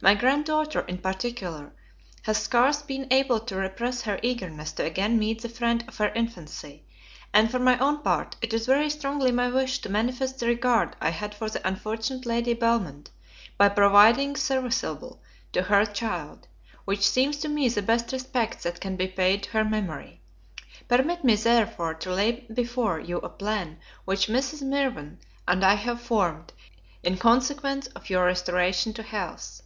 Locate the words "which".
16.84-17.02, 24.04-24.28